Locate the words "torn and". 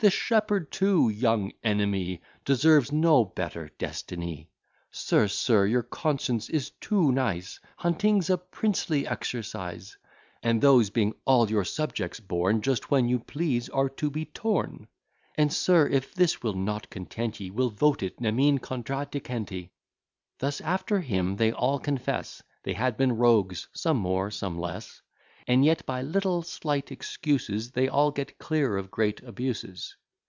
14.26-15.50